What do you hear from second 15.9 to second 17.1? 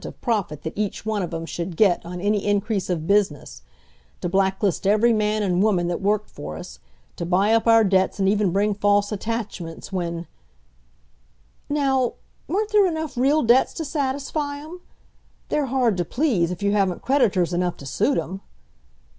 to please, if you haven't